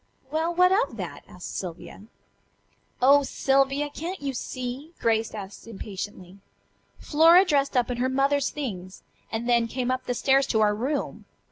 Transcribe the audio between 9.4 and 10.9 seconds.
then came up the stairs to our